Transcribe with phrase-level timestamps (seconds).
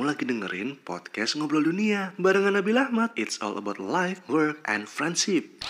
[0.00, 3.12] Kamu lagi dengerin podcast Ngobrol Dunia barengan Nabil Ahmad.
[3.20, 5.60] It's all about life, work, and friendship.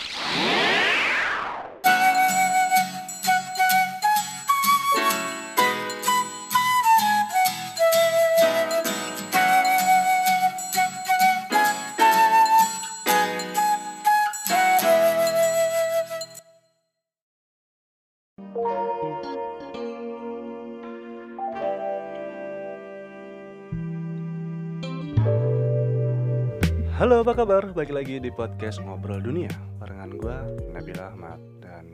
[27.70, 27.86] Halo?
[27.86, 29.46] Balik lagi di podcast Ngobrol Dunia.
[29.78, 30.36] Barengan gue
[30.74, 31.86] Nabil Ahmad Dan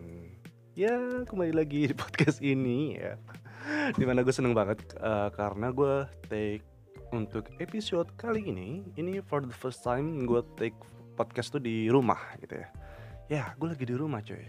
[0.72, 3.20] ya kembali lagi di podcast ini ya.
[3.92, 6.64] Di mana gue seneng banget uh, Karena gue take
[7.12, 10.72] untuk episode kali ini Ini for the first time gue take
[11.12, 12.68] podcast tuh di rumah gitu ya.
[13.28, 14.48] Ya gue lagi di rumah coy.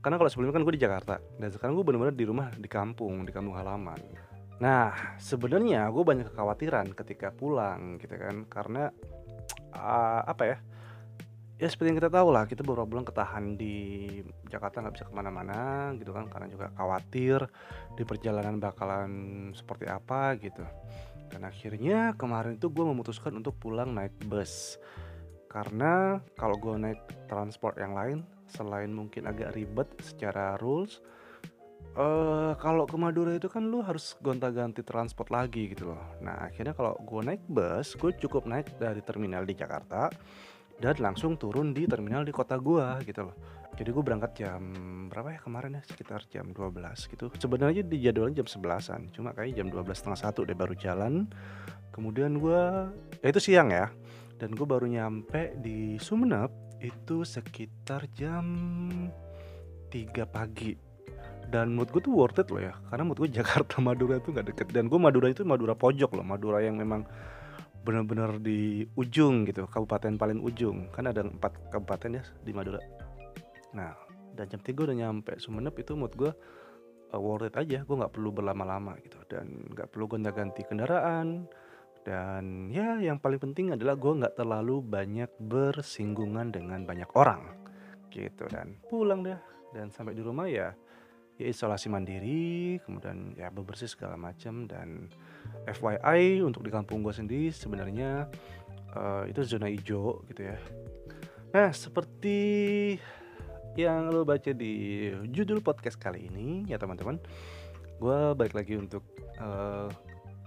[0.00, 3.20] Karena kalau sebelumnya kan gue di Jakarta Dan sekarang gue bener-bener di rumah di kampung
[3.28, 4.00] Di kampung halaman.
[4.64, 8.48] Nah sebenarnya gue banyak kekhawatiran ketika pulang gitu kan.
[8.48, 8.88] Karena
[9.78, 10.58] uh, apa ya?
[11.58, 14.06] Ya seperti yang kita tahu lah kita beberapa bulan ketahan di
[14.46, 17.50] Jakarta nggak bisa ke mana-mana gitu kan karena juga khawatir
[17.98, 19.10] di perjalanan bakalan
[19.58, 20.62] seperti apa gitu.
[21.34, 24.78] Dan akhirnya kemarin itu gue memutuskan untuk pulang naik bus.
[25.50, 31.02] Karena kalau gue naik transport yang lain selain mungkin agak ribet secara rules
[31.98, 36.02] uh, kalau ke Madura itu kan lu harus gonta-ganti transport lagi gitu loh.
[36.22, 40.08] Nah akhirnya kalau gue naik bus, gue cukup naik dari terminal di Jakarta
[40.78, 43.36] dan langsung turun di terminal di kota gue gitu loh.
[43.74, 44.62] Jadi gue berangkat jam
[45.06, 47.30] berapa ya kemarin ya sekitar jam 12 gitu.
[47.38, 51.30] Sebenarnya di jadwalnya jam 11-an, cuma kayak jam 12 setengah satu deh baru jalan.
[51.94, 52.62] Kemudian gue,
[53.22, 53.90] ya itu siang ya,
[54.38, 58.46] dan gue baru nyampe di Sumeneb itu sekitar jam
[59.90, 60.87] 3 pagi
[61.48, 62.76] dan mood gue tuh worth it loh ya.
[62.92, 64.66] Karena mood gue Jakarta Madura itu nggak deket.
[64.70, 66.24] Dan gue Madura itu Madura pojok loh.
[66.24, 67.08] Madura yang memang
[67.82, 69.64] benar-benar di ujung gitu.
[69.64, 70.92] Kabupaten paling ujung.
[70.92, 72.80] Kan ada empat kabupaten ya di Madura.
[73.72, 73.96] Nah
[74.36, 75.40] dan jam tiga udah nyampe.
[75.40, 76.30] Sumeneb itu mood gue
[77.16, 77.80] uh, worth it aja.
[77.88, 79.16] Gue nggak perlu berlama-lama gitu.
[79.24, 81.48] Dan nggak perlu gonta-ganti kendaraan.
[82.04, 87.56] Dan ya yang paling penting adalah gue nggak terlalu banyak bersinggungan dengan banyak orang.
[88.12, 88.44] Gitu.
[88.52, 89.40] Dan pulang deh.
[89.72, 90.72] Dan sampai di rumah ya
[91.38, 95.06] ya isolasi mandiri kemudian ya bebersih segala macam dan
[95.70, 98.26] FYI untuk di kampung gue sendiri sebenarnya
[98.98, 100.58] uh, itu zona hijau gitu ya.
[101.54, 102.38] Nah seperti
[103.78, 107.22] yang lo baca di judul podcast kali ini ya teman-teman
[108.02, 109.06] gue balik lagi untuk
[109.38, 109.86] uh,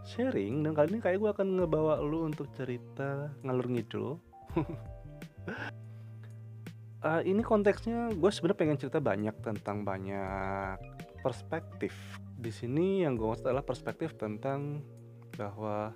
[0.03, 4.19] sharing dan kali ini kayak gue akan ngebawa lo untuk cerita ngalur ngidul
[7.05, 10.77] uh, ini konteksnya gue sebenarnya pengen cerita banyak tentang banyak
[11.21, 11.93] perspektif.
[12.41, 14.81] Di sini yang gue maksud adalah perspektif tentang
[15.37, 15.93] bahwa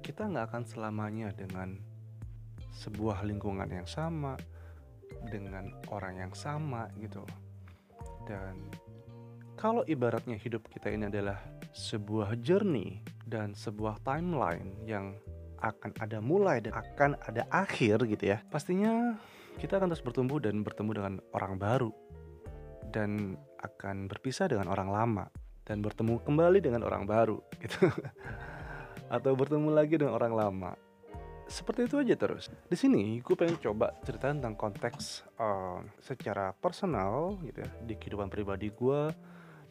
[0.00, 1.76] kita nggak akan selamanya dengan
[2.72, 4.38] sebuah lingkungan yang sama,
[5.28, 7.20] dengan orang yang sama gitu.
[8.24, 8.72] Dan
[9.58, 11.42] kalau ibaratnya hidup kita ini adalah
[11.74, 15.18] sebuah journey dan sebuah timeline yang
[15.58, 18.38] akan ada mulai dan akan ada akhir gitu ya.
[18.46, 19.18] Pastinya
[19.58, 21.90] kita akan terus bertumbuh dan bertemu dengan orang baru.
[22.88, 25.26] Dan akan berpisah dengan orang lama.
[25.66, 27.90] Dan bertemu kembali dengan orang baru gitu.
[29.10, 30.72] Atau bertemu lagi dengan orang lama.
[31.50, 32.48] Seperti itu aja terus.
[32.70, 37.70] Di sini gue pengen coba cerita tentang konteks uh, secara personal gitu ya.
[37.84, 39.10] Di kehidupan pribadi gue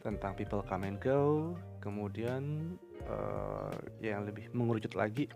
[0.04, 1.54] tentang people come and go.
[1.82, 2.74] Kemudian
[3.08, 3.72] uh,
[4.02, 5.26] yang lebih mengerucut lagi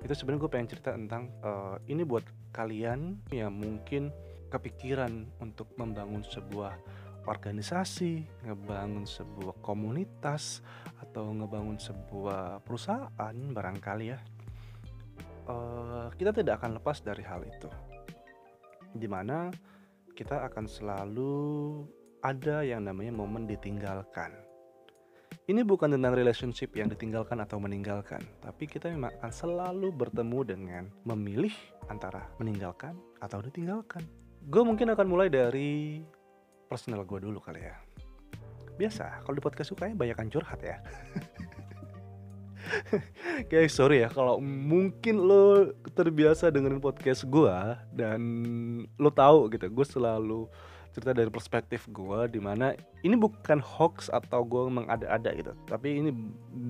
[0.00, 2.24] itu sebenarnya gue pengen cerita tentang uh, ini buat
[2.56, 4.08] kalian yang mungkin
[4.48, 6.74] kepikiran untuk membangun sebuah
[7.28, 10.64] organisasi, ngebangun sebuah komunitas
[11.04, 14.18] atau ngebangun sebuah perusahaan barangkali ya.
[15.46, 17.68] Uh, kita tidak akan lepas dari hal itu.
[18.96, 19.52] Di mana
[20.16, 21.32] kita akan selalu
[22.24, 24.49] ada yang namanya momen ditinggalkan
[25.50, 30.86] ini bukan tentang relationship yang ditinggalkan atau meninggalkan, tapi kita memang akan selalu bertemu dengan
[31.02, 31.50] memilih
[31.90, 34.06] antara meninggalkan atau ditinggalkan.
[34.46, 36.06] Gue mungkin akan mulai dari
[36.70, 37.74] personal gue dulu kali ya.
[38.78, 40.78] Biasa, kalau di podcast sukanya banyak curhat ya.
[43.50, 47.56] Guys, sorry ya kalau mungkin lo terbiasa dengerin podcast gue
[47.90, 48.22] dan
[48.94, 50.46] lo tahu gitu, gue selalu
[50.90, 52.74] cerita dari perspektif gue di mana
[53.06, 56.10] ini bukan hoax atau gue mengada-ada gitu tapi ini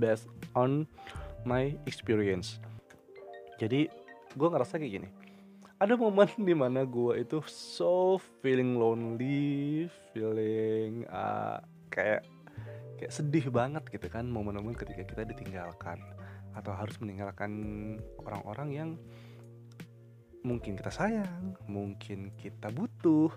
[0.00, 0.84] based on
[1.49, 2.61] my experience.
[3.56, 3.88] Jadi
[4.37, 5.08] gue ngerasa kayak gini
[5.81, 11.56] ada momen di mana gue itu so feeling lonely feeling uh,
[11.88, 12.20] kayak
[13.00, 15.96] kayak sedih banget gitu kan momen-momen ketika kita ditinggalkan
[16.52, 17.50] atau harus meninggalkan
[18.20, 18.90] orang-orang yang
[20.40, 23.28] mungkin kita sayang, mungkin kita butuh,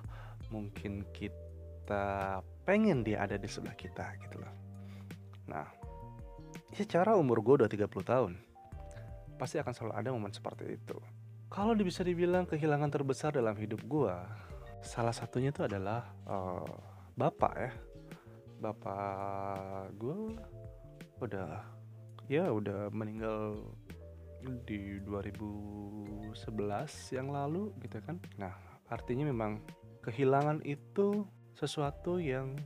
[0.53, 4.53] mungkin kita pengen dia ada di sebelah kita gitu loh.
[5.49, 5.65] Nah,
[6.77, 8.37] secara umur gue udah 30 tahun,
[9.41, 10.97] pasti akan selalu ada momen seperti itu.
[11.49, 14.13] Kalau bisa dibilang kehilangan terbesar dalam hidup gue,
[14.85, 16.65] salah satunya itu adalah uh,
[17.17, 17.71] bapak ya.
[18.61, 20.37] Bapak gue
[21.19, 21.61] udah
[22.31, 23.59] ya udah meninggal
[24.67, 26.35] di 2011
[27.15, 28.19] yang lalu gitu kan.
[28.39, 28.55] Nah,
[28.91, 29.63] artinya memang
[30.03, 31.23] kehilangan itu
[31.55, 32.59] sesuatu yang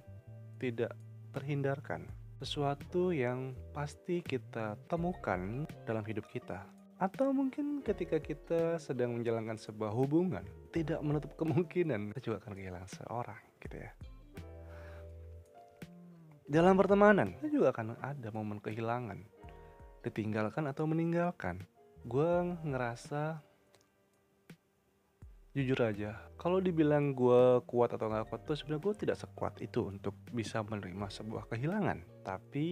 [0.58, 0.98] tidak
[1.32, 2.10] terhindarkan.
[2.42, 6.66] Sesuatu yang pasti kita temukan dalam hidup kita.
[6.98, 10.42] Atau mungkin ketika kita sedang menjalankan sebuah hubungan,
[10.74, 13.92] tidak menutup kemungkinan kita juga akan kehilangan seorang gitu ya.
[16.48, 19.20] Dalam pertemanan, kita juga akan ada momen kehilangan
[20.02, 21.68] ditinggalkan atau meninggalkan
[22.08, 23.44] gue ngerasa
[25.58, 29.90] jujur aja kalau dibilang gue kuat atau nggak kuat tuh sebenarnya gue tidak sekuat itu
[29.90, 32.22] untuk bisa menerima sebuah kehilangan.
[32.22, 32.70] Tapi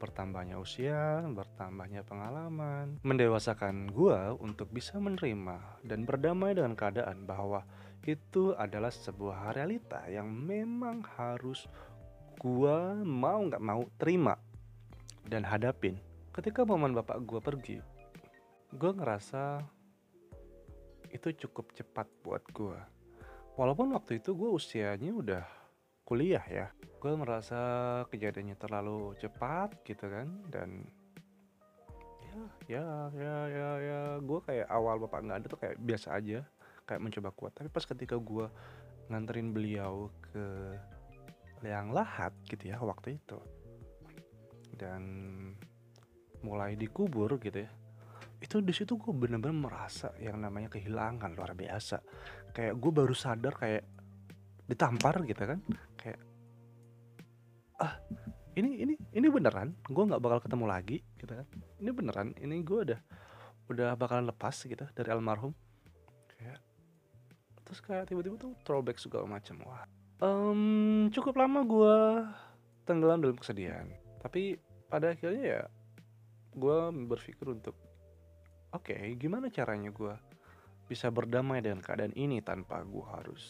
[0.00, 7.64] bertambahnya usia, bertambahnya pengalaman, mendewasakan gue untuk bisa menerima dan berdamai dengan keadaan bahwa
[8.08, 11.68] itu adalah sebuah realita yang memang harus
[12.40, 14.40] gue mau nggak mau terima
[15.28, 16.00] dan hadapin.
[16.32, 17.78] Ketika momen bapak gue pergi
[18.76, 19.75] gue ngerasa
[21.12, 22.78] itu cukup cepat buat gue
[23.56, 25.44] walaupun waktu itu gue usianya udah
[26.06, 26.70] kuliah ya.
[27.02, 27.58] Gue merasa
[28.14, 30.86] kejadiannya terlalu cepat gitu kan dan
[32.70, 34.00] ya ya ya ya ya.
[34.22, 36.46] Gue kayak awal bapak nggak ada tuh kayak biasa aja
[36.86, 37.52] kayak mencoba kuat.
[37.58, 38.46] Tapi pas ketika gue
[39.10, 40.46] nganterin beliau ke
[41.64, 43.40] liang lahat gitu ya waktu itu
[44.76, 45.02] dan
[46.44, 47.70] mulai dikubur gitu ya
[48.36, 52.00] itu di situ gue bener-bener merasa yang namanya kehilangan luar biasa.
[52.52, 53.84] Kayak gue baru sadar kayak
[54.68, 55.60] ditampar gitu kan.
[55.96, 56.20] Kayak
[57.80, 57.96] ah
[58.56, 59.72] ini ini ini beneran?
[59.88, 61.46] Gue nggak bakal ketemu lagi gitu kan.
[61.80, 62.28] Ini beneran?
[62.36, 63.00] Ini gue udah
[63.72, 65.56] udah bakalan lepas gitu dari almarhum.
[66.36, 66.60] Kayak
[67.64, 69.84] terus kayak tiba-tiba tuh throwback segala macam wah.
[70.16, 71.96] Um, cukup lama gue
[72.88, 73.88] tenggelam dalam kesedihan.
[74.20, 74.56] Tapi
[74.88, 75.62] pada akhirnya ya
[76.56, 77.76] gue berpikir untuk
[78.74, 80.14] oke okay, gimana caranya gue
[80.86, 83.44] bisa berdamai dengan keadaan ini tanpa gue harus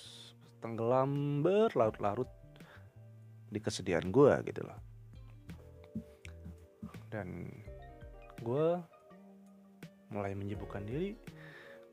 [0.60, 2.28] tenggelam berlarut-larut
[3.52, 4.80] di kesedihan gue gitu loh.
[7.12, 7.48] Dan
[8.40, 8.68] gue
[10.10, 11.18] mulai menyibukkan diri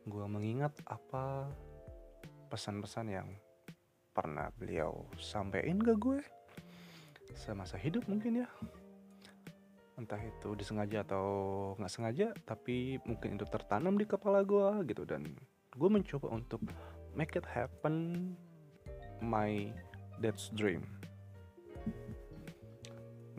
[0.04, 1.48] gue mengingat apa
[2.52, 3.30] pesan-pesan yang
[4.14, 6.20] pernah beliau sampaikan ke gue
[7.34, 8.48] semasa hidup mungkin ya
[10.03, 11.25] entah itu disengaja atau
[11.79, 15.07] nggak sengaja tapi mungkin itu tertanam di kepala gue gitu.
[15.07, 15.31] Dan
[15.73, 16.59] gue mencoba untuk
[17.15, 18.35] make it happen
[19.23, 19.71] my
[20.19, 20.83] dad's dream.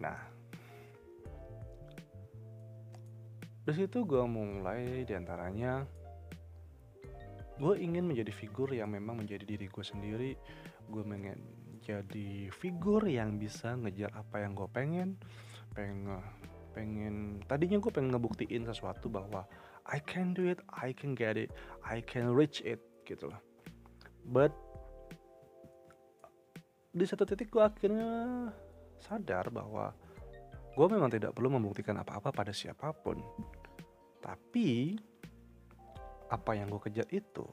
[0.00, 0.16] Nah
[3.64, 5.84] dari situ gue mulai di antaranya
[7.54, 10.32] gue ingin menjadi figur yang memang menjadi diri gue sendiri.
[10.88, 11.40] Gue pengen
[11.84, 15.20] jadi figur yang bisa ngejar apa yang gue pengen
[15.76, 16.22] pengen
[16.74, 19.46] pengen tadinya gue pengen ngebuktiin sesuatu bahwa
[19.86, 21.54] I can do it, I can get it,
[21.86, 23.40] I can reach it gitu loh.
[24.26, 24.50] But
[26.90, 28.50] di satu titik gue akhirnya
[28.98, 29.94] sadar bahwa
[30.74, 33.22] gue memang tidak perlu membuktikan apa-apa pada siapa pun.
[34.18, 34.98] Tapi
[36.32, 37.46] apa yang gue kejar itu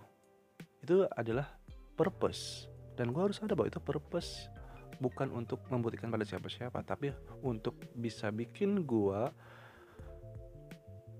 [0.81, 1.45] itu adalah
[1.93, 2.65] purpose
[2.97, 4.49] dan gue harus sadar bahwa itu purpose
[5.01, 7.09] bukan untuk membuktikan pada siapa-siapa tapi
[7.41, 9.33] untuk bisa bikin gua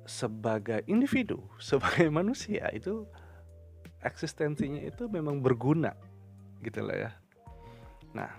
[0.06, 3.10] sebagai individu sebagai manusia itu
[4.06, 5.98] eksistensinya itu memang berguna
[6.62, 7.12] gitu lah ya.
[8.14, 8.32] Nah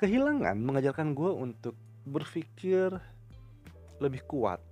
[0.00, 1.76] kehilangan mengajarkan gue untuk
[2.08, 2.88] berpikir
[4.00, 4.64] lebih kuat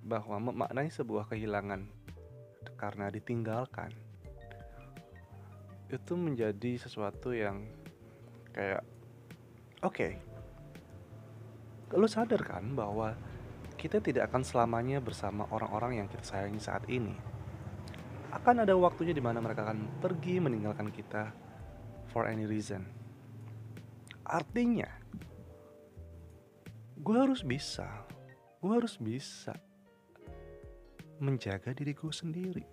[0.00, 1.84] bahwa memaknai sebuah kehilangan
[2.80, 3.92] karena ditinggalkan
[5.88, 7.64] itu menjadi sesuatu yang
[8.52, 8.84] kayak
[9.80, 9.96] oke.
[9.96, 10.12] Okay,
[11.96, 13.16] lu sadar kan bahwa
[13.80, 17.16] kita tidak akan selamanya bersama orang-orang yang kita sayangi saat ini.
[18.28, 21.32] Akan ada waktunya di mana mereka akan pergi meninggalkan kita
[22.12, 22.84] for any reason.
[24.28, 24.98] Artinya
[26.98, 28.04] gue harus bisa
[28.58, 29.54] gue harus bisa
[31.22, 32.64] menjaga diri gue sendiri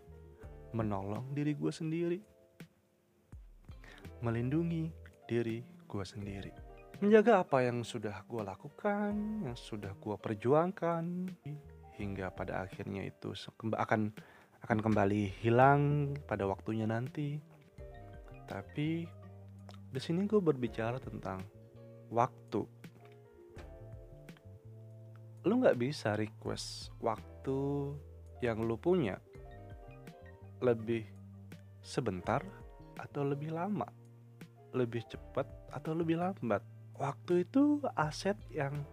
[0.73, 2.19] menolong diri gue sendiri
[4.25, 4.89] melindungi
[5.29, 6.53] diri gue sendiri.
[6.95, 9.13] menjaga apa yang sudah gue lakukan,
[9.43, 11.27] yang sudah gue perjuangkan,
[11.99, 13.35] hingga pada akhirnya itu
[13.75, 14.15] akan
[14.63, 17.37] akan kembali hilang pada waktunya nanti.
[18.47, 19.03] Tapi
[19.91, 21.43] di sini gue berbicara tentang
[22.09, 22.63] waktu.
[25.45, 27.91] Lu nggak bisa request waktu
[28.41, 29.21] yang lu punya
[30.63, 31.05] lebih
[31.85, 32.41] sebentar
[32.97, 33.85] atau lebih lama,
[34.75, 36.61] lebih cepat atau lebih lambat
[36.95, 38.83] waktu itu aset yang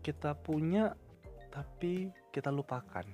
[0.00, 0.96] kita punya
[1.52, 3.04] tapi kita lupakan.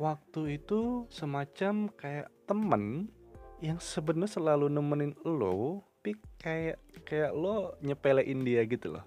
[0.00, 3.12] Waktu itu semacam kayak temen
[3.60, 9.04] yang sebenarnya selalu nemenin lo, tapi kayak kayak lo nyepelein dia gitu loh.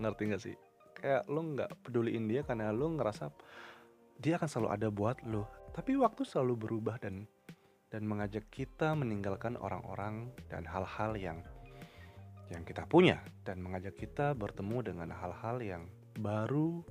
[0.00, 0.56] Ngerti gak sih?
[0.96, 3.28] Kayak lo nggak peduliin dia karena lo ngerasa
[4.16, 5.44] dia akan selalu ada buat lo.
[5.76, 7.28] Tapi waktu selalu berubah dan
[7.92, 11.44] dan mengajak kita meninggalkan orang-orang dan hal-hal yang
[12.50, 15.82] yang kita punya dan mengajak kita bertemu dengan hal-hal yang
[16.18, 16.82] baru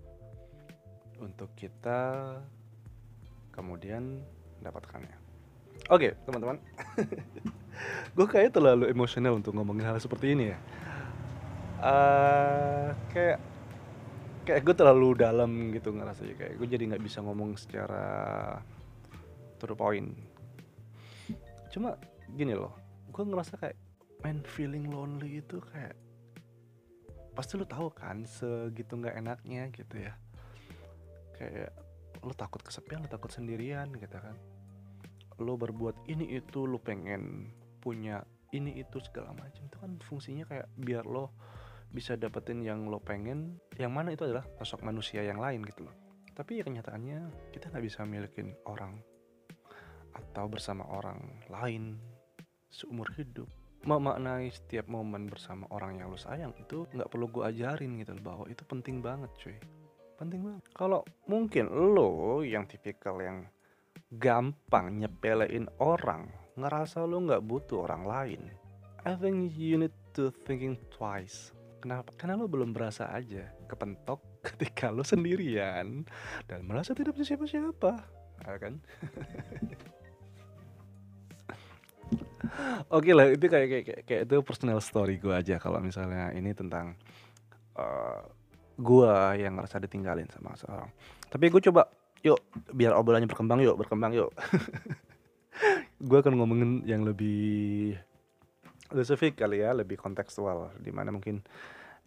[1.20, 2.40] untuk kita
[3.52, 4.24] kemudian
[4.64, 5.20] mendapatkannya.
[5.92, 6.64] Oke, teman-teman.
[8.16, 10.58] gue kayak terlalu emosional untuk ngomongin hal seperti ini ya.
[11.80, 13.40] Uh, kayak
[14.44, 18.04] kayak gue terlalu dalam gitu ngerasa kayak gue jadi nggak bisa ngomong secara
[19.60, 20.16] to the point.
[21.72, 22.00] Cuma
[22.32, 22.76] gini loh,
[23.12, 23.89] gue ngerasa kayak
[24.24, 25.96] main feeling lonely itu kayak
[27.32, 30.14] pasti lu tahu kan segitu nggak enaknya gitu ya.
[31.40, 31.72] Kayak
[32.20, 34.36] lu takut kesepian lu takut sendirian gitu kan.
[35.40, 40.68] Lu berbuat ini itu lu pengen punya ini itu segala macam itu kan fungsinya kayak
[40.76, 41.32] biar lo
[41.96, 43.64] bisa dapetin yang lo pengen.
[43.80, 45.96] Yang mana itu adalah sosok manusia yang lain gitu loh.
[46.36, 49.00] Tapi ya kenyataannya kita nggak bisa milikin orang
[50.12, 51.96] atau bersama orang lain
[52.68, 53.48] seumur hidup
[53.84, 58.46] memaknai setiap momen bersama orang yang lo sayang itu nggak perlu gue ajarin gitu bahwa
[58.52, 59.58] itu penting banget cuy
[60.20, 63.48] penting banget kalau mungkin lo yang tipikal yang
[64.20, 66.28] gampang nyepelein orang
[66.60, 68.42] ngerasa lo nggak butuh orang lain
[69.08, 72.12] I think you need to thinking twice Kenapa?
[72.20, 74.20] Karena lo belum berasa aja kepentok
[74.52, 76.04] ketika lo sendirian
[76.46, 77.92] dan merasa tidak punya siapa-siapa,
[78.44, 78.84] ya kan?
[82.90, 86.56] Oke lah itu kayak kayak kayak, kayak itu personal story gue aja kalau misalnya ini
[86.56, 86.98] tentang
[87.78, 88.20] uh, eh,
[88.80, 90.90] gue yang ngerasa ditinggalin sama seorang.
[91.30, 92.40] Tapi gue coba yuk
[92.76, 94.32] biar obrolannya berkembang yuk berkembang yuk.
[96.10, 97.94] gue akan ngomongin yang lebih
[98.90, 101.44] spesifik kali ya lebih kontekstual di mana mungkin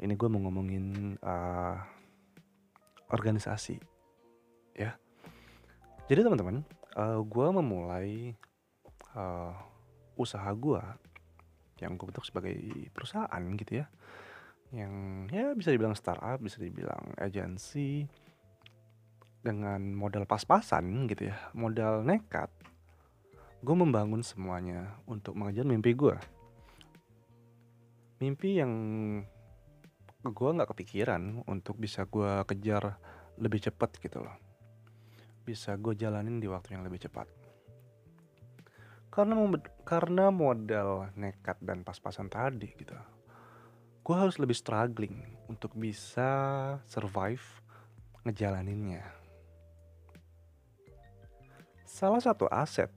[0.03, 1.77] ini gue mau ngomongin uh,
[3.13, 3.77] organisasi
[4.75, 4.97] ya.
[6.11, 6.67] Jadi teman-teman,
[6.99, 8.13] uh, eh, gue memulai
[9.15, 9.55] uh,
[10.19, 10.83] usaha gue
[11.81, 12.55] yang gue bentuk sebagai
[12.95, 13.87] perusahaan gitu ya
[14.73, 18.07] yang ya bisa dibilang startup bisa dibilang agensi
[19.43, 22.49] dengan modal pas-pasan gitu ya modal nekat
[23.63, 26.17] gue membangun semuanya untuk mengejar mimpi gue
[28.23, 28.73] mimpi yang
[30.23, 32.95] gue nggak kepikiran untuk bisa gue kejar
[33.43, 34.39] lebih cepat gitu loh.
[35.43, 37.27] Bisa gue jalanin di waktu yang lebih cepat
[39.13, 39.37] karena
[39.85, 42.97] karena modal nekat dan pas-pasan tadi gitu.
[44.01, 45.21] Gue harus lebih struggling
[45.53, 46.33] untuk bisa
[46.89, 47.45] survive
[48.25, 49.05] ngejalaninnya.
[51.85, 52.89] Salah satu aset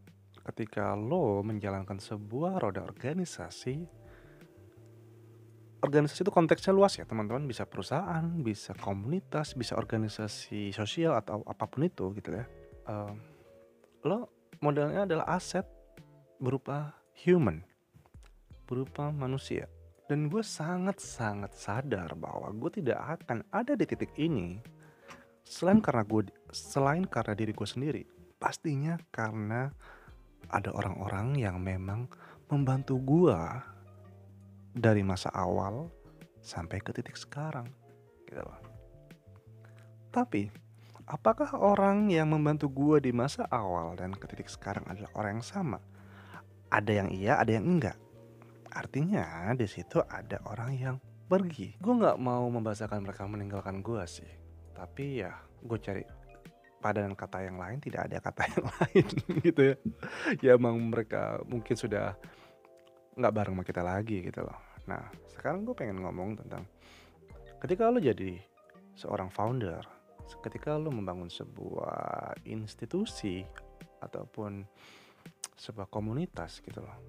[0.48, 3.84] ketika lo menjalankan sebuah roda organisasi
[5.84, 7.43] organisasi itu konteksnya luas ya teman-teman.
[7.43, 12.48] Bisa perusahaan bisa komunitas bisa organisasi sosial atau apa pun itu gitu ya.
[12.88, 13.13] Uh,
[14.07, 14.31] lo
[14.63, 15.75] modalnya adalah aset
[16.39, 17.63] berupa human,
[18.68, 19.72] berupa manusia.
[20.06, 24.62] Dan gue sangat-sangat sadar bahwa gue tidak akan ada di titik ini
[25.42, 28.04] selain karena gue selain karena diri gue sendiri.
[28.38, 29.74] Pastinya karena
[30.54, 32.06] ada orang-orang yang memang
[32.54, 33.39] membantu gue
[34.77, 35.89] dari masa awal
[36.46, 37.65] sampai ke titik sekarang.
[38.30, 38.62] Gitu loh.
[40.13, 40.54] Tapi
[41.10, 45.48] apakah orang yang membantu gue di masa awal dan ke titik sekarang adalah orang yang
[45.48, 45.80] sama?
[46.72, 47.98] Ada yang iya ada yang enggak.
[48.75, 50.95] Artinya di situ ada orang yang
[51.25, 51.77] pergi.
[51.81, 54.31] Gue nggak mau membahasakan mereka meninggalkan gue sih.
[54.75, 56.03] Tapi ya gue cari
[56.84, 59.05] padanan kata yang lain tidak ada kata yang lain
[59.41, 59.75] gitu ya.
[60.41, 62.13] Ya emang mereka mungkin sudah
[63.15, 64.60] nggak bareng sama kita lagi gitu loh.
[64.86, 66.67] Nah sekarang gue pengen ngomong tentang
[67.63, 68.38] ketika lo jadi
[68.95, 69.81] seorang founder
[70.41, 73.45] ketika lo membangun sebuah institusi
[74.01, 74.65] ataupun
[75.55, 77.00] sebuah komunitas gitu loh.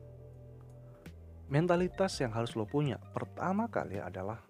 [1.47, 4.43] Mentalitas yang harus lo punya pertama kali adalah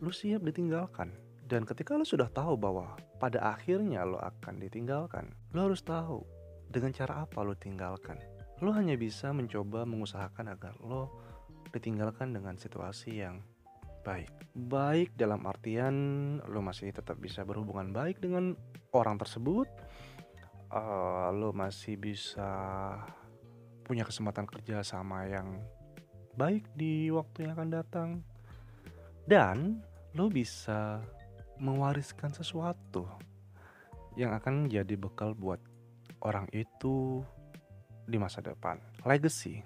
[0.00, 1.12] lu siap ditinggalkan.
[1.46, 6.24] Dan ketika lu sudah tahu bahwa pada akhirnya lo akan ditinggalkan, lo harus tahu
[6.72, 8.18] dengan cara apa lo tinggalkan.
[8.64, 11.12] Lo hanya bisa mencoba mengusahakan agar lo
[11.70, 13.44] ditinggalkan dengan situasi yang
[14.02, 14.32] baik.
[14.56, 15.94] Baik dalam artian
[16.48, 18.56] lo masih tetap bisa berhubungan baik dengan
[18.96, 19.68] orang tersebut,
[20.70, 22.48] uh, lo masih bisa
[23.86, 25.62] punya kesempatan kerja sama yang
[26.34, 28.10] baik di waktu yang akan datang,
[29.24, 29.80] dan
[30.12, 31.00] lo bisa
[31.56, 33.08] mewariskan sesuatu
[34.16, 35.60] yang akan jadi bekal buat
[36.24, 37.22] orang itu
[38.04, 38.80] di masa depan.
[39.04, 39.62] Legacy,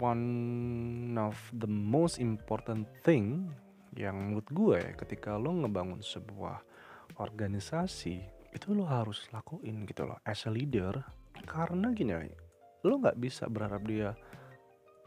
[0.00, 3.48] one of the most important thing
[3.98, 6.62] yang menurut gue ketika lo ngebangun sebuah
[7.18, 10.98] organisasi itu lo harus lakuin gitu loh as a leader
[11.46, 12.12] karena gini
[12.82, 14.16] lo nggak bisa berharap dia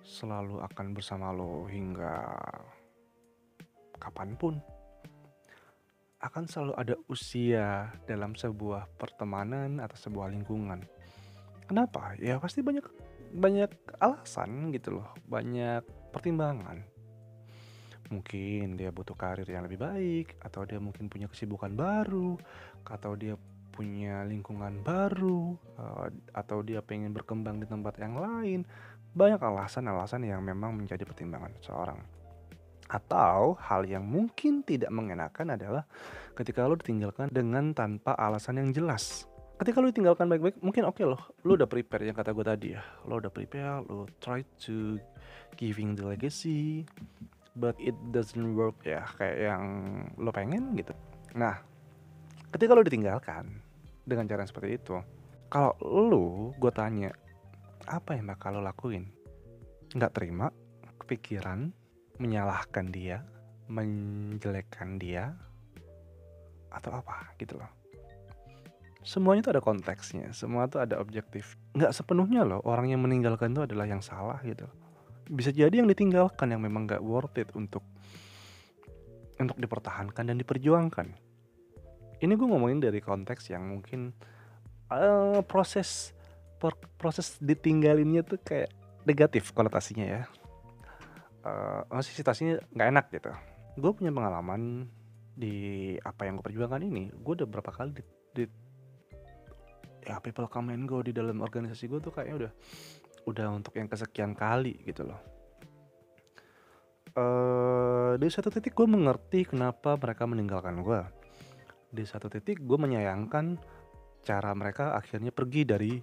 [0.04, 2.28] selalu akan bersama lo hingga
[4.00, 4.56] kapan pun
[6.24, 10.80] akan selalu ada usia dalam sebuah pertemanan atau sebuah lingkungan.
[11.68, 12.16] Kenapa?
[12.16, 12.84] Ya pasti banyak
[13.36, 15.84] banyak alasan gitu loh, banyak
[16.16, 16.80] pertimbangan.
[18.14, 22.38] Mungkin dia butuh karir yang lebih baik, atau dia mungkin punya kesibukan baru,
[22.86, 23.34] atau dia
[23.74, 28.62] punya lingkungan baru, eh, atau dia pengen berkembang di tempat yang lain.
[29.18, 31.98] Banyak alasan-alasan yang memang menjadi pertimbangan seorang.
[32.86, 35.90] Atau hal yang mungkin tidak mengenakan adalah
[36.38, 39.26] ketika lo ditinggalkan dengan tanpa alasan yang jelas.
[39.58, 42.68] Ketika lo ditinggalkan baik-baik, mungkin oke okay loh, lo udah prepare yang kata gue tadi
[42.78, 42.82] ya.
[43.10, 44.98] Lo udah prepare, lo try to
[45.58, 46.86] giving the legacy,
[47.58, 49.64] but it doesn't work ya kayak yang
[50.18, 50.94] lo pengen gitu.
[51.38, 51.62] Nah,
[52.54, 53.62] ketika lo ditinggalkan
[54.06, 54.98] dengan cara seperti itu,
[55.50, 57.14] kalau lo gue tanya,
[57.86, 59.10] apa yang bakal lo lakuin?
[59.94, 60.50] Nggak terima,
[61.02, 61.70] kepikiran,
[62.18, 63.22] menyalahkan dia,
[63.70, 65.38] menjelekkan dia,
[66.74, 67.70] atau apa gitu loh.
[69.04, 71.60] Semuanya tuh ada konteksnya, semua tuh ada objektif.
[71.76, 74.66] Nggak sepenuhnya loh orang yang meninggalkan itu adalah yang salah gitu.
[75.30, 77.84] Bisa jadi yang ditinggalkan yang memang nggak worth it untuk
[79.40, 81.08] untuk dipertahankan dan diperjuangkan.
[82.24, 84.16] Ini gue ngomongin dari konteks yang mungkin
[84.88, 86.16] uh, proses
[86.96, 88.72] proses ditinggalinnya tuh kayak
[89.04, 90.24] negatif konotasinya ya.
[91.44, 93.32] Uh, situasinya nggak enak gitu.
[93.76, 94.88] Gue punya pengalaman
[95.36, 97.12] di apa yang gue perjuangkan ini.
[97.12, 98.44] Gue udah berapa kali di, di
[100.04, 102.52] ya people come and go di dalam organisasi gue tuh kayaknya udah
[103.28, 105.22] udah untuk yang kesekian kali gitu loh.
[107.14, 111.02] Uh, di satu titik gue mengerti kenapa mereka meninggalkan gue
[111.94, 113.62] di satu titik gue menyayangkan
[114.26, 115.94] cara mereka akhirnya pergi dari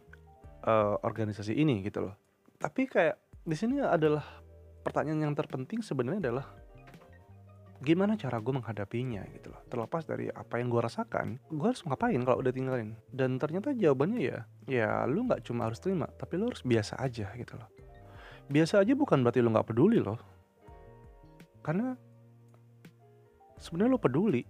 [0.68, 2.14] uh, organisasi ini gitu loh.
[2.60, 4.22] Tapi kayak di sini adalah
[4.86, 6.46] pertanyaan yang terpenting sebenarnya adalah
[7.80, 9.60] gimana cara gue menghadapinya gitu loh.
[9.72, 12.92] Terlepas dari apa yang gue rasakan gue harus ngapain kalau udah tinggalin?
[13.08, 14.38] Dan ternyata jawabannya ya
[14.68, 17.68] ya lu nggak cuma harus terima tapi lu harus biasa aja gitu loh.
[18.52, 20.20] Biasa aja bukan berarti lu nggak peduli loh.
[21.64, 21.96] Karena
[23.56, 24.42] sebenarnya lu peduli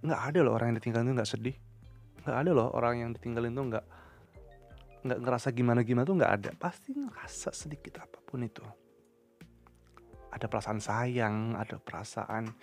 [0.00, 1.56] nggak ada loh orang yang ditinggalin tuh nggak sedih.
[2.24, 3.84] Nggak ada loh orang yang ditinggalin tuh nggak
[5.00, 6.50] nggak ngerasa gimana gimana tuh nggak ada.
[6.56, 8.64] Pasti ngerasa sedikit apa pun itu
[10.30, 12.54] ada perasaan sayang, ada perasaan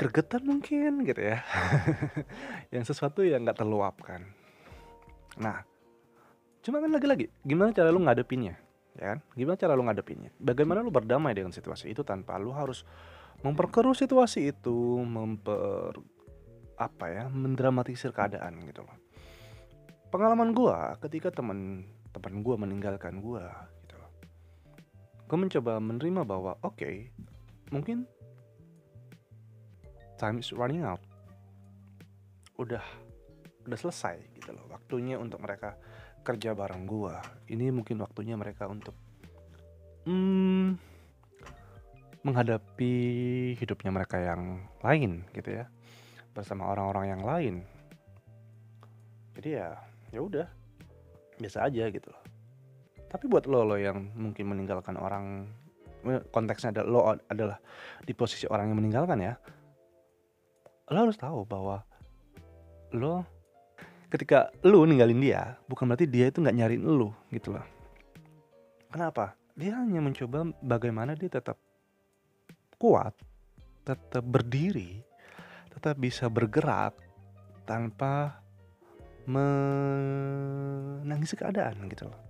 [0.00, 1.44] gregetan mungkin gitu ya.
[2.74, 4.24] yang sesuatu yang nggak terluapkan.
[5.36, 5.60] Nah,
[6.64, 8.56] cuma kan lagi-lagi, gimana cara lu ngadepinnya?
[8.96, 9.18] Ya kan?
[9.36, 10.32] Gimana cara lu ngadepinnya?
[10.40, 12.88] Bagaimana lu berdamai dengan situasi itu tanpa lu harus
[13.44, 15.96] memperkeruh situasi itu, memper
[16.80, 18.96] apa ya, mendramatisir keadaan gitu loh.
[20.08, 23.68] Pengalaman gua ketika teman teman gua meninggalkan gua
[25.30, 27.14] gue mencoba menerima bahwa oke okay,
[27.70, 28.02] mungkin
[30.18, 30.98] time is running out.
[32.58, 32.82] Udah
[33.62, 35.78] udah selesai gitu loh waktunya untuk mereka
[36.26, 37.14] kerja bareng gue
[37.54, 38.98] ini mungkin waktunya mereka untuk
[40.10, 40.74] hmm,
[42.26, 42.94] menghadapi
[43.54, 45.70] hidupnya mereka yang lain gitu ya
[46.34, 47.54] bersama orang-orang yang lain.
[49.38, 49.78] Jadi ya
[50.10, 50.50] ya udah
[51.38, 52.19] biasa aja gitu loh
[53.10, 55.50] tapi buat lo lo yang mungkin meninggalkan orang
[56.30, 57.58] konteksnya adalah lo adalah
[58.06, 59.34] di posisi orang yang meninggalkan ya
[60.94, 61.82] lo harus tahu bahwa
[62.94, 63.26] lo
[64.10, 67.62] ketika lo ninggalin dia bukan berarti dia itu nggak nyariin lo gitu loh.
[68.90, 69.38] Kenapa?
[69.54, 71.54] Dia hanya mencoba bagaimana dia tetap
[72.80, 73.12] kuat
[73.84, 75.04] tetap berdiri
[75.68, 76.96] tetap bisa bergerak
[77.68, 78.40] tanpa
[79.28, 79.92] menangis
[81.36, 82.29] keadaan gitu loh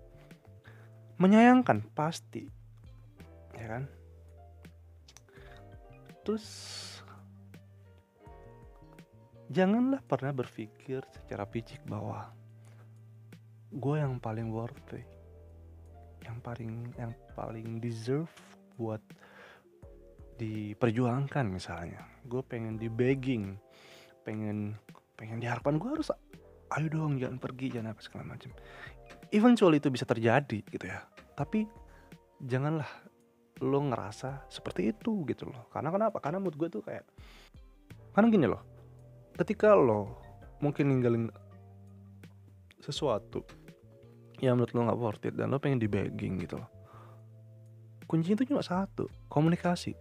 [1.20, 2.48] menyayangkan pasti.
[3.54, 3.84] Ya kan?
[6.24, 6.46] Terus
[9.52, 12.32] janganlah pernah berpikir secara picik bahwa
[13.70, 15.04] gue yang paling worthy
[16.24, 18.30] yang paling yang paling deserve
[18.80, 19.00] buat
[20.40, 22.00] diperjuangkan misalnya.
[22.24, 23.60] Gue pengen di begging
[24.24, 24.76] pengen
[25.16, 26.12] pengen diharapkan gue harus
[26.76, 28.50] ayo dong jangan pergi jangan apa segala macam
[29.30, 31.02] eventually itu bisa terjadi gitu ya.
[31.34, 31.66] Tapi
[32.42, 32.88] janganlah
[33.60, 35.68] lo ngerasa seperti itu gitu loh.
[35.72, 36.18] Karena kenapa?
[36.22, 37.04] Karena mood gue tuh kayak
[38.14, 38.62] karena gini loh.
[39.34, 40.20] Ketika lo
[40.60, 41.24] mungkin ninggalin
[42.80, 43.44] sesuatu
[44.40, 46.80] yang menurut lo nggak worth it dan lo pengen di begging gitu loh
[48.10, 49.94] kuncinya itu cuma satu komunikasi.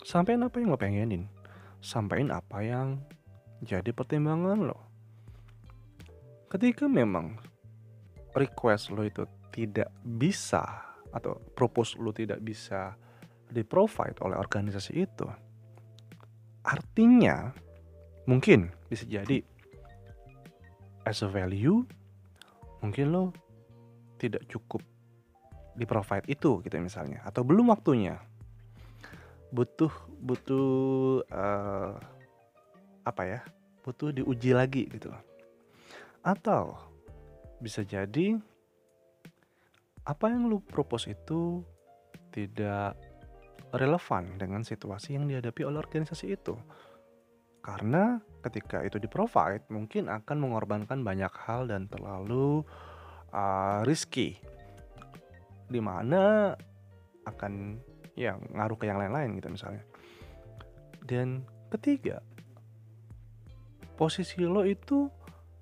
[0.00, 1.28] Sampein apa yang lo pengenin.
[1.84, 2.96] Sampein apa yang
[3.60, 4.80] jadi pertimbangan lo.
[6.48, 7.36] Ketika memang
[8.36, 10.62] request lo itu tidak bisa
[11.10, 12.92] atau propose lo tidak bisa
[13.48, 15.26] di provide oleh organisasi itu
[16.66, 17.50] artinya
[18.28, 19.40] mungkin bisa jadi
[21.06, 21.86] as a value
[22.82, 23.32] mungkin lo
[24.18, 24.82] tidak cukup
[25.76, 28.16] di provide itu gitu misalnya atau belum waktunya.
[29.52, 31.94] Butuh butuh uh,
[33.06, 33.40] apa ya
[33.84, 35.12] butuh diuji lagi gitu.
[36.24, 36.80] Atau
[37.60, 38.36] bisa jadi
[40.06, 41.64] apa yang lu propose itu
[42.30, 42.94] tidak
[43.74, 46.54] relevan dengan situasi yang dihadapi oleh organisasi itu.
[47.64, 52.62] Karena ketika itu di provide mungkin akan mengorbankan banyak hal dan terlalu
[53.34, 54.38] uh, risky.
[55.66, 56.54] Di mana
[57.26, 57.82] akan
[58.14, 59.82] ya ngaruh ke yang lain-lain gitu misalnya.
[61.02, 61.42] Dan
[61.74, 62.22] ketiga
[63.98, 65.10] posisi lo itu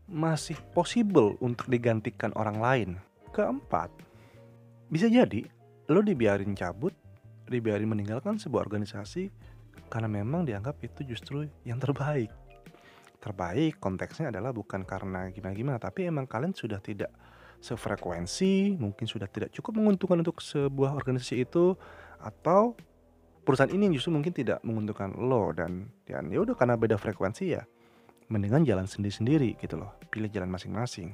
[0.05, 2.91] masih possible untuk digantikan orang lain.
[3.33, 3.91] Keempat
[4.93, 5.49] bisa jadi
[5.91, 6.95] lo dibiarin cabut
[7.49, 9.29] dibiarin meninggalkan sebuah organisasi
[9.91, 12.31] karena memang dianggap itu justru yang terbaik.
[13.21, 17.13] Terbaik konteksnya adalah bukan karena gimana-gimana tapi emang kalian sudah tidak
[17.65, 21.73] sefrekuensi mungkin sudah tidak cukup menguntungkan untuk sebuah organisasi itu
[22.21, 22.77] atau
[23.45, 27.65] perusahaan ini justru mungkin tidak menguntungkan lo dan dan ya udah karena beda frekuensi ya
[28.29, 31.13] mendingan jalan sendiri-sendiri gitu loh pilih jalan masing-masing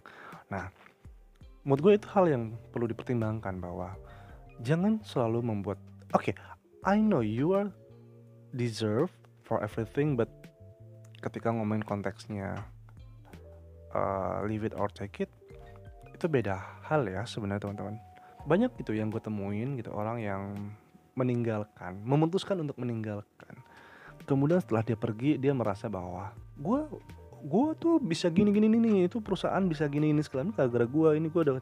[0.48, 0.70] nah
[1.66, 2.42] menurut gue itu hal yang
[2.72, 3.94] perlu dipertimbangkan bahwa
[4.64, 5.78] jangan selalu membuat
[6.14, 6.34] oke okay,
[6.86, 7.68] I know you are
[8.56, 9.12] deserve
[9.44, 10.30] for everything but
[11.20, 12.56] ketika ngomongin konteksnya
[13.92, 15.30] uh, leave it or take it
[16.10, 17.96] itu beda hal ya sebenarnya teman-teman
[18.48, 20.42] banyak gitu yang gue temuin gitu orang yang
[21.20, 23.54] meninggalkan, memutuskan untuk meninggalkan.
[24.24, 26.80] Kemudian setelah dia pergi, dia merasa bahwa gue
[27.40, 29.08] gue tuh bisa gini gini nih.
[29.08, 31.56] Itu perusahaan bisa gini ini segala gara-gara gue ini gue udah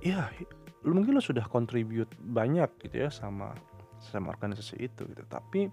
[0.00, 0.32] ya
[0.80, 3.52] lu mungkin lo sudah contribute banyak gitu ya sama
[4.00, 5.22] sama organisasi itu gitu.
[5.28, 5.68] Tapi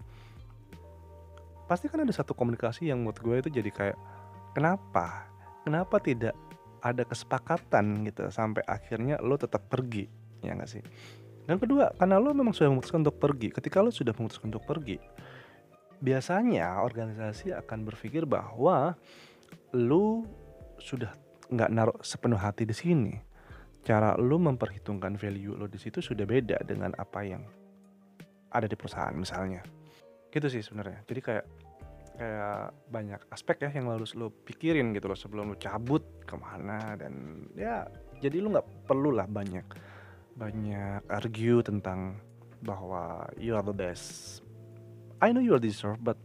[1.68, 3.98] pasti kan ada satu komunikasi yang menurut gue itu jadi kayak
[4.52, 5.32] kenapa?
[5.64, 6.36] Kenapa tidak
[6.84, 10.08] ada kesepakatan gitu sampai akhirnya lo tetap pergi?
[10.44, 10.84] Ya nggak sih?
[11.48, 13.48] Dan kedua, karena lo memang sudah memutuskan untuk pergi.
[13.56, 15.00] Ketika lo sudah memutuskan untuk pergi,
[15.98, 18.94] biasanya organisasi akan berpikir bahwa
[19.74, 20.26] lo
[20.78, 21.12] sudah
[21.50, 23.14] nggak naruh sepenuh hati di sini.
[23.82, 27.44] Cara lo memperhitungkan value lo di situ sudah beda dengan apa yang
[28.52, 29.64] ada di perusahaan misalnya.
[30.30, 31.02] Gitu sih sebenarnya.
[31.08, 31.46] Jadi kayak
[32.18, 36.98] kayak banyak aspek ya yang harus lo pikirin gitu loh sebelum lo cabut ke mana
[36.98, 37.86] dan ya
[38.18, 39.62] jadi lo nggak perlu lah banyak
[40.34, 42.18] banyak argue tentang
[42.62, 44.42] bahwa you are the best.
[45.18, 46.18] I know you are deserve, but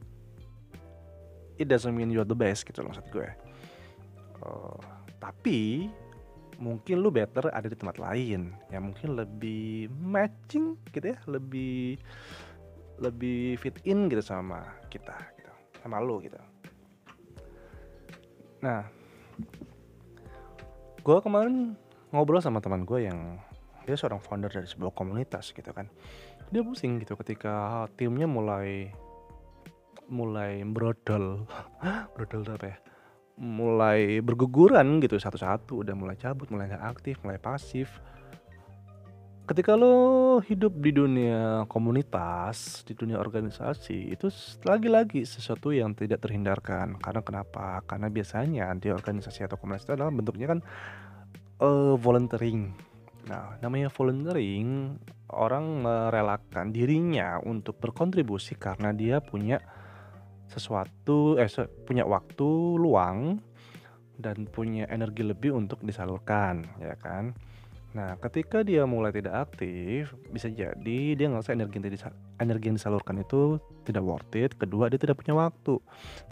[1.57, 3.29] it doesn't mean you are the best gitu loh maksud gue.
[4.43, 4.77] Uh,
[5.23, 5.89] tapi
[6.61, 11.97] mungkin lu better ada di tempat lain yang mungkin lebih matching gitu ya, lebih
[13.01, 16.39] lebih fit in gitu sama kita gitu, sama lu gitu.
[18.63, 18.87] Nah,
[21.03, 21.75] gue kemarin
[22.15, 23.41] ngobrol sama teman gue yang
[23.83, 25.91] dia seorang founder dari sebuah komunitas gitu kan
[26.53, 28.93] dia pusing gitu ketika timnya mulai
[30.13, 31.49] mulai brodol
[32.15, 32.79] brodol apa ya?
[33.41, 35.81] Mulai berguguran gitu satu-satu.
[35.81, 37.89] Udah mulai cabut mulai nggak aktif mulai pasif.
[39.43, 44.31] Ketika lo hidup di dunia komunitas di dunia organisasi itu
[44.63, 47.01] lagi-lagi sesuatu yang tidak terhindarkan.
[47.01, 47.81] Karena kenapa?
[47.89, 50.61] Karena biasanya di organisasi atau komunitas itu adalah bentuknya kan
[51.65, 52.92] uh, volunteering
[53.23, 54.99] Nah, namanya volunteering,
[55.31, 59.63] orang merelakan dirinya untuk berkontribusi karena dia punya
[60.51, 61.49] sesuatu eh
[61.87, 63.39] punya waktu luang
[64.19, 67.33] dan punya energi lebih untuk disalurkan, ya kan.
[67.93, 73.21] Nah, ketika dia mulai tidak aktif, bisa jadi dia ngerasa energi yang, energi yang disalurkan
[73.21, 74.57] itu tidak worth it.
[74.57, 75.77] Kedua, dia tidak punya waktu.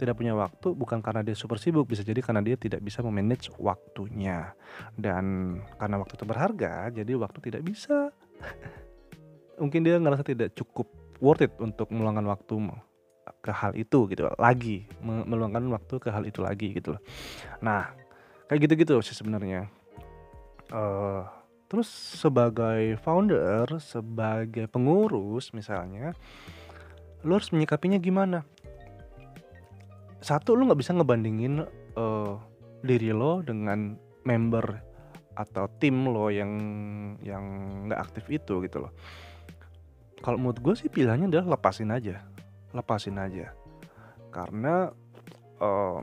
[0.01, 3.53] Tidak punya waktu bukan karena dia super sibuk, bisa jadi karena dia tidak bisa memanage
[3.61, 4.57] waktunya.
[4.97, 8.09] Dan karena waktu itu berharga, jadi waktu tidak bisa.
[9.61, 10.89] Mungkin dia ngerasa tidak cukup
[11.21, 12.73] worth it untuk meluangkan waktu
[13.41, 17.01] ke hal itu gitu lagi me- meluangkan waktu ke hal itu lagi gitu loh.
[17.61, 17.93] Nah,
[18.49, 19.69] kayak gitu-gitu sih sebenarnya.
[20.73, 21.23] Eh,
[21.71, 21.87] terus
[22.19, 26.11] sebagai founder, sebagai pengurus misalnya,
[27.23, 28.43] lo harus menyikapinya gimana?
[30.19, 31.63] Satu, lo nggak bisa ngebandingin
[31.95, 32.33] eh,
[32.83, 33.95] diri lo dengan
[34.27, 34.83] member
[35.31, 36.51] atau tim lo yang
[37.23, 37.43] yang
[37.87, 38.91] nggak aktif itu gitu loh.
[40.19, 42.19] Kalau menurut gue sih pilihannya adalah lepasin aja,
[42.75, 43.55] lepasin aja.
[44.27, 44.91] Karena
[45.63, 45.99] eh,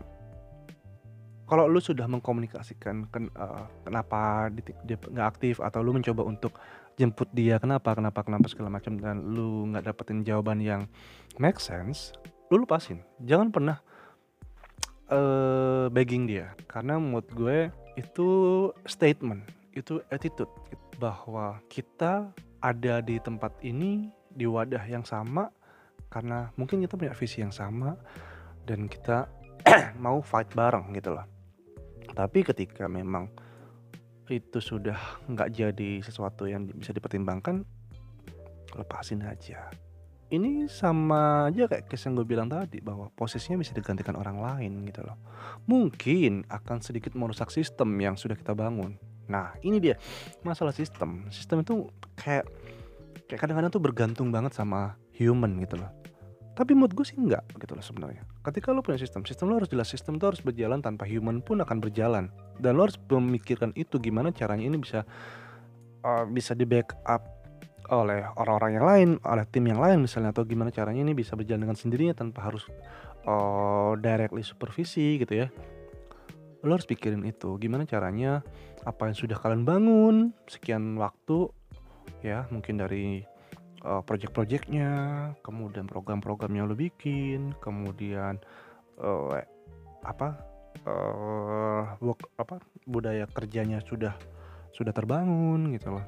[1.49, 6.61] kalau lu sudah mengkomunikasikan ken, eh, kenapa di- dia nggak aktif atau lu mencoba untuk
[7.01, 10.85] jemput dia kenapa kenapa kenapa segala macam dan lu nggak dapetin jawaban yang
[11.41, 12.13] make sense,
[12.53, 13.01] lu lepasin.
[13.25, 13.79] Jangan pernah
[15.09, 17.59] eh begging dia karena menurut gue
[17.97, 18.29] itu
[18.85, 19.41] statement,
[19.73, 20.53] itu attitude
[21.01, 22.29] bahwa kita
[22.61, 25.49] ada di tempat ini di wadah yang sama
[26.13, 27.97] karena mungkin kita punya visi yang sama
[28.69, 29.31] dan kita
[30.05, 31.38] mau fight bareng gitu loh.
[32.19, 33.31] Tapi ketika memang
[34.27, 34.99] itu sudah
[35.31, 37.63] nggak jadi sesuatu yang bisa dipertimbangkan,
[38.75, 39.71] lepasin aja.
[40.29, 44.85] Ini sama aja kayak case yang gue bilang tadi bahwa posisinya bisa digantikan orang lain
[44.85, 45.17] gitu loh.
[45.65, 48.99] Mungkin akan sedikit merusak sistem yang sudah kita bangun.
[49.31, 49.97] Nah ini dia
[50.45, 51.25] masalah sistem.
[51.33, 52.45] Sistem itu kayak
[53.31, 55.89] kayak kadang-kadang tuh bergantung banget sama human gitu loh.
[56.59, 58.27] Tapi menurut gue sih enggak gitu loh sebenarnya.
[58.43, 61.63] Ketika lo punya sistem, sistem lo harus jelas, sistem itu harus berjalan tanpa human pun
[61.63, 62.35] akan berjalan.
[62.59, 65.07] Dan lo harus memikirkan itu gimana caranya ini bisa
[66.03, 67.23] uh, bisa di backup
[67.95, 71.63] oleh orang-orang yang lain, oleh tim yang lain misalnya atau gimana caranya ini bisa berjalan
[71.63, 72.67] dengan sendirinya tanpa harus
[73.25, 75.49] uh, directly supervisi gitu ya.
[76.67, 78.43] Lo harus pikirin itu, gimana caranya
[78.83, 81.55] apa yang sudah kalian bangun sekian waktu
[82.21, 83.23] ya, mungkin dari
[83.85, 84.91] uh, project-projectnya,
[85.43, 88.39] kemudian program-program yang lo bikin, kemudian
[89.03, 89.39] uh,
[90.03, 90.39] apa
[90.87, 94.15] uh, work apa budaya kerjanya sudah
[94.75, 96.07] sudah terbangun gitu loh.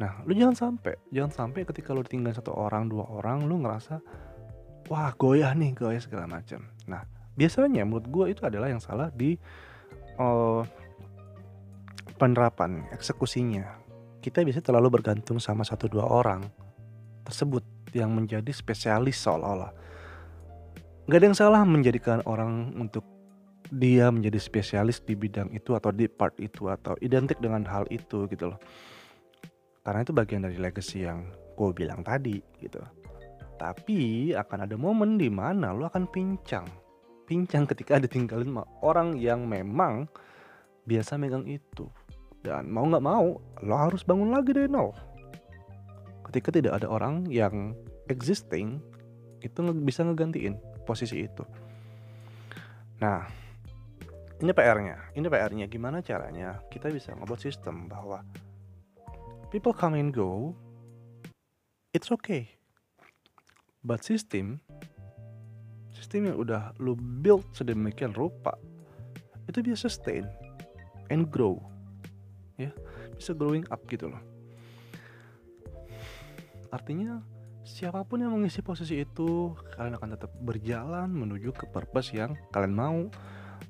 [0.00, 4.02] Nah, lu jangan sampai, jangan sampai ketika lu ditinggal satu orang, dua orang, lu ngerasa
[4.90, 6.66] wah goyah nih, goyah segala macam.
[6.90, 7.06] Nah,
[7.38, 9.38] biasanya menurut gue itu adalah yang salah di
[10.18, 10.66] uh,
[12.18, 13.81] penerapan eksekusinya
[14.22, 16.46] kita biasanya terlalu bergantung sama satu dua orang
[17.26, 19.74] tersebut yang menjadi spesialis seolah-olah.
[21.10, 23.02] Gak ada yang salah menjadikan orang untuk
[23.74, 28.30] dia menjadi spesialis di bidang itu atau di part itu atau identik dengan hal itu
[28.30, 28.60] gitu loh.
[29.82, 31.26] Karena itu bagian dari legacy yang
[31.58, 32.78] gue bilang tadi gitu.
[33.58, 36.66] Tapi akan ada momen di mana lo akan pincang.
[37.26, 40.06] Pincang ketika ditinggalin sama orang yang memang
[40.86, 41.90] biasa megang itu
[42.42, 44.90] dan mau nggak mau lo harus bangun lagi dari nol.
[46.26, 47.74] Ketika tidak ada orang yang
[48.10, 48.82] existing
[49.42, 51.46] itu bisa ngegantiin posisi itu.
[52.98, 53.26] Nah
[54.42, 58.26] ini PR-nya ini PR-nya gimana caranya kita bisa ngebuat sistem bahwa
[59.54, 60.54] people come and go
[61.94, 62.50] it's okay.
[63.86, 64.62] But system
[65.94, 68.58] sistem yang udah lo build sedemikian rupa
[69.46, 70.26] itu bisa sustain
[71.10, 71.71] and grow
[72.68, 72.72] ya
[73.16, 74.22] bisa growing up gitu loh.
[76.72, 77.20] Artinya
[77.62, 82.74] siapa pun yang mengisi posisi itu kalian akan tetap berjalan menuju ke purpose yang kalian
[82.74, 83.00] mau.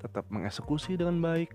[0.00, 1.52] Tetap mengeksekusi dengan baik.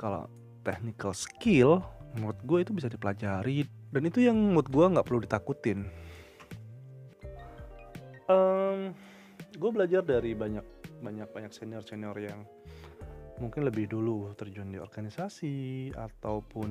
[0.00, 0.30] Kalau
[0.64, 3.66] technical skill menurut gue itu bisa dipelajari.
[3.90, 5.86] Dan itu yang menurut gue nggak perlu ditakutin.
[8.24, 8.96] Um,
[9.52, 10.64] gue belajar dari banyak
[11.04, 12.48] banyak banyak senior senior yang
[13.38, 16.70] mungkin lebih dulu terjun di organisasi ataupun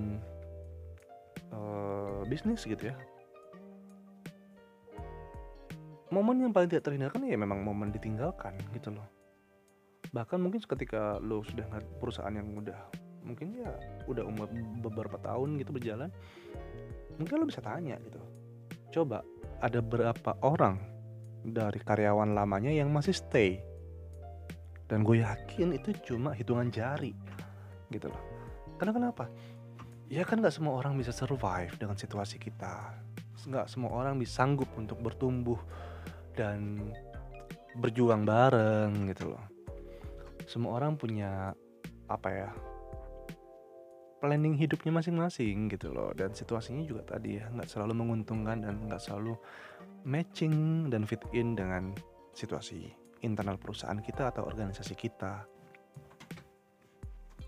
[1.51, 2.95] uh, bisnis gitu ya.
[6.13, 9.07] Momen yang paling tidak terhindarkan ya memang momen ditinggalkan gitu loh.
[10.13, 11.65] Bahkan mungkin ketika lo sudah
[11.97, 13.71] perusahaan yang udah mungkin ya
[14.05, 14.51] udah umur
[14.83, 16.11] beberapa tahun gitu berjalan
[17.17, 18.19] mungkin lo bisa tanya gitu
[18.99, 19.23] coba
[19.63, 20.77] ada berapa orang
[21.43, 23.63] dari karyawan lamanya yang masih stay
[24.93, 27.17] dan gue yakin itu cuma hitungan jari
[27.89, 28.21] gitu loh.
[28.77, 29.25] Karena kenapa?
[30.05, 32.93] Ya kan nggak semua orang bisa survive dengan situasi kita.
[33.49, 35.57] Nggak semua orang bisa sanggup untuk bertumbuh
[36.37, 36.93] dan
[37.73, 39.41] berjuang bareng gitu loh.
[40.45, 41.57] Semua orang punya
[42.05, 42.49] apa ya
[44.21, 46.13] planning hidupnya masing-masing gitu loh.
[46.13, 49.33] Dan situasinya juga tadi ya nggak selalu menguntungkan dan nggak selalu
[50.05, 51.97] matching dan fit in dengan
[52.37, 55.47] situasi internal perusahaan kita atau organisasi kita.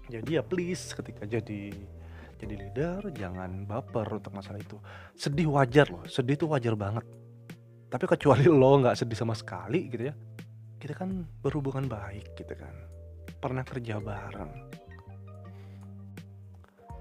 [0.06, 1.74] Jadi ya please ketika jadi
[2.36, 4.80] jadi leader jangan baper untuk masalah itu.
[5.14, 7.06] Sedih wajar loh sedih itu wajar banget.
[7.92, 10.16] Tapi kecuali lo nggak sedih sama sekali gitu ya
[10.80, 12.74] kita kan berhubungan baik gitu kan.
[13.42, 14.54] Pernah kerja bareng.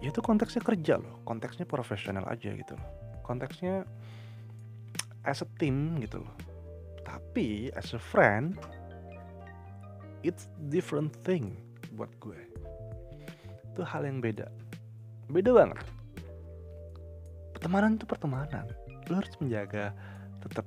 [0.01, 2.89] Ya itu konteksnya kerja loh konteksnya profesional aja gitu loh.
[3.25, 3.85] Konteksnya
[5.25, 6.54] as a team gitu loh
[7.05, 8.57] tapi as a friend
[10.25, 11.61] it's different thing
[11.95, 12.41] buat gue.
[13.71, 14.49] Itu hal yang beda.
[15.31, 15.85] Beda banget.
[17.55, 18.67] Pertemanan itu pertemanan.
[19.07, 19.93] Lo harus menjaga
[20.43, 20.67] tetap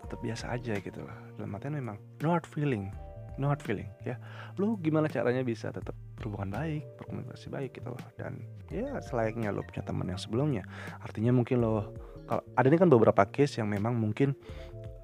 [0.00, 1.16] tetap biasa aja gitu loh.
[1.36, 2.90] Dalam artian memang no hard feeling.
[3.36, 4.16] No hard feeling ya.
[4.56, 8.02] Lu gimana caranya bisa tetap berhubungan baik berkomunikasi baik gitu loh.
[8.16, 10.62] Dan ya selayaknya lo punya teman yang sebelumnya.
[11.02, 11.92] Artinya mungkin lo
[12.24, 14.32] kalau ada ini kan beberapa case yang memang mungkin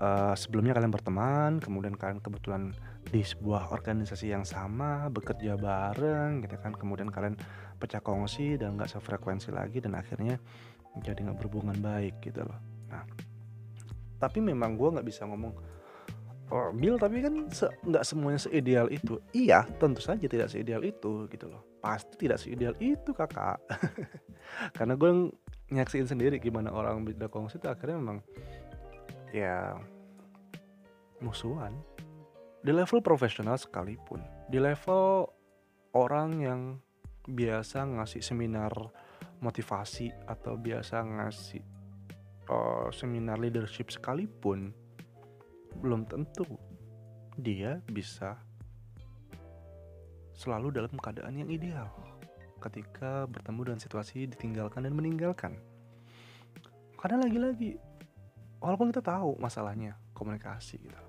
[0.01, 2.73] uh, sebelumnya kalian berteman kemudian kalian kebetulan
[3.07, 6.73] di sebuah organisasi yang sama bekerja bareng gitu kan.
[6.75, 7.37] Kemudian kalian
[7.77, 10.41] pecah kongsi dan nggak sefrekuensi lagi dan akhirnya
[11.01, 12.59] jadi nggak berhubungan baik gitu loh.
[12.91, 13.05] Nah
[14.21, 15.57] tapi memang gue nggak bisa ngomong
[16.53, 17.49] oh, Bill tapi kan
[17.89, 19.17] nggak se semuanya seideal itu.
[19.33, 21.65] Iya tentu saja tidak seideal itu gitu loh.
[21.81, 23.57] Pasti tidak seideal itu kakak.
[24.77, 25.33] Karena gue
[25.71, 28.19] nyaksiin sendiri gimana orang beda kongsi itu akhirnya memang
[29.31, 29.79] ya
[31.23, 31.75] musuhan
[32.61, 35.29] di level profesional sekalipun di level
[35.95, 36.61] orang yang
[37.25, 38.73] biasa ngasih seminar
[39.41, 41.65] motivasi atau biasa ngasih
[42.51, 44.75] uh, seminar leadership sekalipun
[45.81, 46.45] belum tentu
[47.39, 48.37] dia bisa
[50.35, 51.89] selalu dalam keadaan yang ideal
[52.61, 55.57] ketika bertemu dengan situasi ditinggalkan dan meninggalkan.
[57.01, 57.81] Karena lagi-lagi,
[58.61, 61.03] walaupun kita tahu masalahnya komunikasi gitu.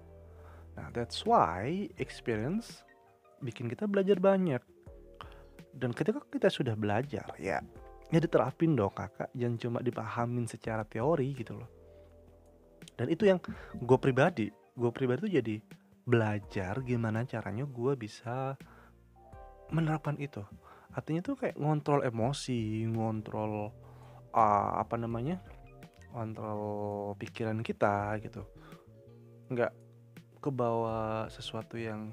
[0.79, 2.87] Nah, that's why experience
[3.43, 4.63] bikin kita belajar banyak.
[5.71, 7.63] Dan ketika kita sudah belajar, ya,
[8.11, 11.81] ya diterapin dong kakak, jangan cuma dipahamin secara teori gitu loh
[13.01, 13.39] dan itu yang
[13.77, 15.55] gue pribadi gue pribadi tuh jadi
[16.05, 18.57] belajar gimana caranya gue bisa
[19.73, 20.45] menerapkan itu
[20.91, 23.71] artinya tuh kayak ngontrol emosi ngontrol
[24.35, 25.39] uh, apa namanya
[26.11, 28.43] ngontrol pikiran kita gitu.
[29.51, 29.71] Nggak
[30.41, 32.11] kebawa sesuatu yang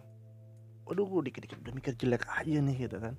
[0.89, 3.15] aduh gue dikit-dikit udah mikir jelek aja nih gitu kan.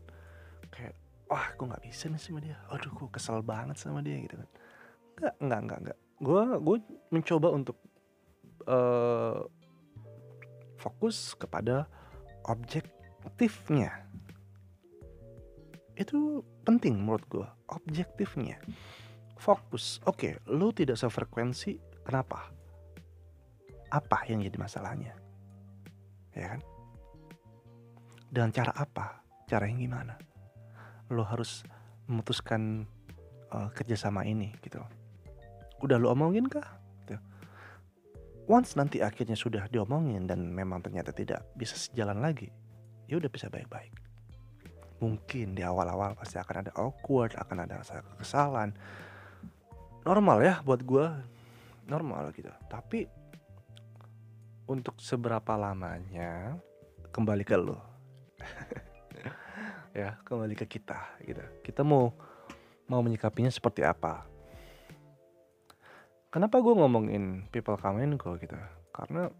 [0.74, 0.96] Kayak
[1.30, 2.58] wah gue nggak bisa nih sama dia.
[2.72, 4.50] Aduh gue kesel banget sama dia gitu kan.
[5.20, 5.98] Nggak nggak nggak nggak.
[6.20, 6.78] Gue gue
[7.13, 7.78] mencoba untuk
[8.68, 9.46] uh,
[10.80, 11.86] fokus kepada
[12.48, 14.08] objektifnya.
[16.00, 18.58] Itu penting menurut gue objektifnya
[19.39, 22.52] fokus oke okay, lu tidak sefrekuensi kenapa
[23.89, 25.15] apa yang jadi masalahnya
[26.36, 26.62] ya kan
[28.30, 30.13] dengan cara apa cara yang gimana
[31.10, 31.65] lo harus
[32.06, 32.86] memutuskan
[33.49, 34.84] uh, kerjasama ini gitu
[35.84, 36.67] udah lu omongin kah?
[37.04, 37.15] Gitu.
[38.49, 42.52] Once nanti akhirnya sudah diomongin dan memang ternyata tidak bisa sejalan lagi,
[43.08, 43.93] ya udah bisa baik-baik.
[44.99, 48.75] Mungkin di awal-awal pasti akan ada awkward, akan ada rasa kekesalan.
[50.10, 51.06] Normal ya buat gue,
[51.86, 52.50] normal gitu.
[52.65, 53.06] Tapi
[54.65, 56.58] untuk seberapa lamanya
[57.13, 57.78] kembali ke lo.
[60.02, 61.45] ya, kembali ke kita gitu.
[61.62, 62.10] Kita mau
[62.89, 64.26] mau menyikapinya seperti apa?
[66.30, 68.56] kenapa gue ngomongin people Kamenko gitu
[68.93, 69.34] karena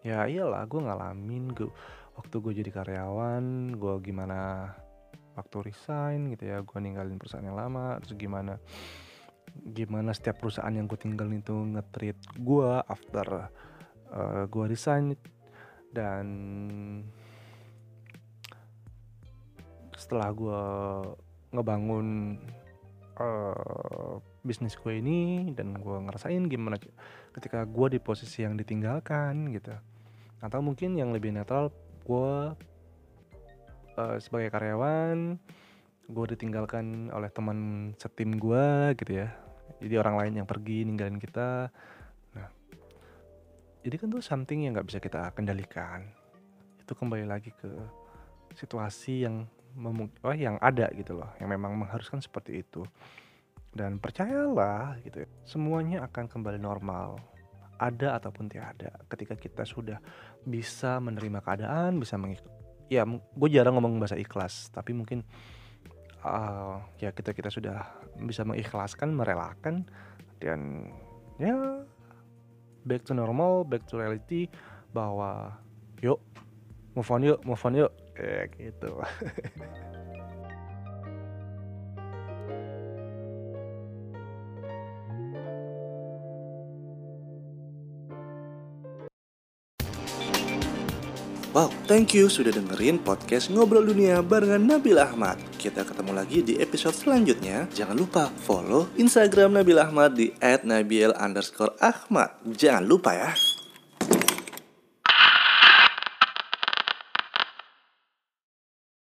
[0.00, 1.68] ya iyalah gue ngalamin gue
[2.16, 4.72] waktu gue jadi karyawan gue gimana
[5.36, 8.56] waktu resign gitu ya gue ninggalin perusahaan yang lama terus gimana
[9.64, 13.48] gimana setiap perusahaan yang gue tinggalin itu nge-treat gue after
[14.12, 15.16] uh, gue resign.
[15.96, 16.26] Dan
[19.96, 20.62] setelah gue
[21.56, 22.36] ngebangun
[23.16, 26.76] uh, bisnis gue ini dan gue ngerasain gimana
[27.32, 29.72] ketika gue di posisi yang ditinggalkan gitu.
[30.44, 31.72] Atau mungkin yang lebih netral
[32.04, 32.52] gue
[33.96, 35.40] uh, sebagai karyawan
[36.06, 39.34] gue ditinggalkan oleh teman setim gue gitu ya
[39.82, 41.68] jadi orang lain yang pergi ninggalin kita
[42.36, 42.48] nah
[43.82, 46.06] jadi kan tuh something yang nggak bisa kita kendalikan
[46.78, 47.68] itu kembali lagi ke
[48.54, 49.50] situasi yang
[50.22, 52.86] oh, yang ada gitu loh yang memang mengharuskan seperti itu
[53.76, 57.20] dan percayalah gitu, ya, semuanya akan kembali normal.
[57.76, 58.88] Ada ataupun tiada.
[59.04, 60.00] Ketika kita sudah
[60.48, 62.48] bisa menerima keadaan, bisa mengikut.
[62.86, 65.26] Ya, gue jarang ngomong bahasa ikhlas, tapi mungkin
[66.26, 67.86] uh, ya kita kita sudah
[68.18, 69.86] bisa mengikhlaskan merelakan
[70.42, 70.90] dan
[71.38, 71.82] ya
[72.86, 74.50] back to normal back to reality
[74.90, 75.54] bahwa
[76.02, 76.20] yuk
[76.94, 78.92] move on yuk move on yuk kayak gitu
[91.56, 95.40] Wow, thank you sudah dengerin podcast Ngobrol Dunia barengan Nabil Ahmad.
[95.56, 97.64] Kita ketemu lagi di episode selanjutnya.
[97.72, 102.30] Jangan lupa follow Instagram Nabil Ahmad di @nabil_ahmad.
[102.52, 103.32] Jangan lupa ya.